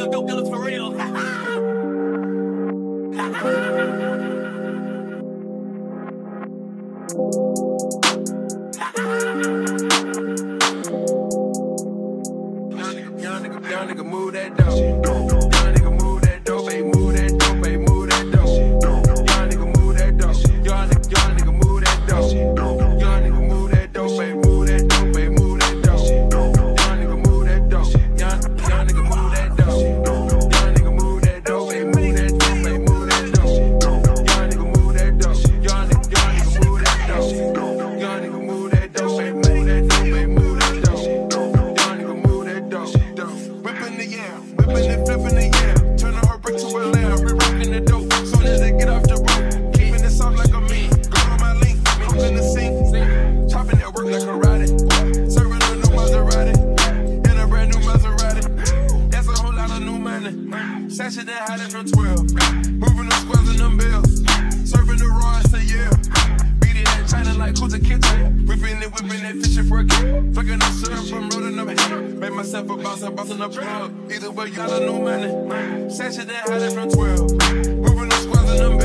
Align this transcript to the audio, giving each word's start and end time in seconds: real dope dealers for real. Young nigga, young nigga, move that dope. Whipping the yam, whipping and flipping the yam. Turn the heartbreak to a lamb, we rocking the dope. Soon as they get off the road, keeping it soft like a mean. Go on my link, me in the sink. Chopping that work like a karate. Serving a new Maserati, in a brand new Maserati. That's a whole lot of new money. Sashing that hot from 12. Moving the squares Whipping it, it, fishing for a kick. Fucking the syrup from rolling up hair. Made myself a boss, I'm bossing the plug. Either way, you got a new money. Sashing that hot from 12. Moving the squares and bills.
real 0.00 0.10
dope 0.10 0.26
dealers 0.26 0.48
for 0.48 0.64
real. 0.64 0.92
Young 13.20 13.44
nigga, 13.44 13.70
young 13.70 13.88
nigga, 13.88 14.04
move 14.06 14.32
that 14.32 14.56
dope. 14.56 15.39
Whipping 43.62 43.98
the 43.98 44.06
yam, 44.06 44.56
whipping 44.56 44.90
and 44.90 45.04
flipping 45.04 45.34
the 45.36 45.44
yam. 45.52 45.96
Turn 45.98 46.14
the 46.14 46.26
heartbreak 46.26 46.56
to 46.56 46.66
a 46.66 46.88
lamb, 46.96 47.24
we 47.24 47.32
rocking 47.32 47.72
the 47.72 47.80
dope. 47.80 48.10
Soon 48.24 48.42
as 48.46 48.60
they 48.60 48.72
get 48.72 48.88
off 48.88 49.02
the 49.02 49.16
road, 49.20 49.74
keeping 49.74 50.02
it 50.02 50.10
soft 50.10 50.38
like 50.38 50.48
a 50.48 50.60
mean. 50.72 50.88
Go 51.12 51.20
on 51.28 51.40
my 51.40 51.52
link, 51.60 51.76
me 52.16 52.24
in 52.24 52.34
the 52.36 52.42
sink. 52.42 52.72
Chopping 53.52 53.78
that 53.80 53.92
work 53.92 54.06
like 54.06 54.22
a 54.22 54.32
karate. 54.32 54.66
Serving 55.30 55.60
a 55.60 55.76
new 55.76 55.92
Maserati, 55.92 56.56
in 57.28 57.38
a 57.38 57.46
brand 57.46 57.76
new 57.76 57.80
Maserati. 57.84 59.10
That's 59.10 59.28
a 59.28 59.32
whole 59.32 59.52
lot 59.52 59.70
of 59.70 59.82
new 59.82 59.98
money. 59.98 60.32
Sashing 60.88 61.26
that 61.26 61.44
hot 61.44 61.60
from 61.70 61.84
12. 61.84 62.32
Moving 62.80 63.08
the 63.12 63.16
squares 63.20 63.49
Whipping 68.92 69.24
it, 69.24 69.36
it, 69.36 69.42
fishing 69.44 69.64
for 69.64 69.80
a 69.80 69.84
kick. 69.84 70.34
Fucking 70.34 70.58
the 70.58 70.70
syrup 70.82 71.06
from 71.06 71.28
rolling 71.30 71.58
up 71.58 71.68
hair. 71.78 72.00
Made 72.00 72.32
myself 72.32 72.68
a 72.70 72.76
boss, 72.76 73.02
I'm 73.02 73.14
bossing 73.14 73.38
the 73.38 73.48
plug. 73.48 74.10
Either 74.10 74.30
way, 74.30 74.46
you 74.46 74.54
got 74.56 74.70
a 74.70 74.80
new 74.84 75.00
money. 75.00 75.90
Sashing 75.90 76.26
that 76.26 76.48
hot 76.48 76.72
from 76.72 76.90
12. 76.90 77.30
Moving 77.30 78.08
the 78.08 78.16
squares 78.16 78.60
and 78.60 78.78
bills. 78.78 78.79